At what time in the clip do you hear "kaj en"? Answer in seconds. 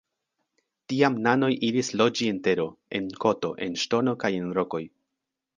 4.25-4.53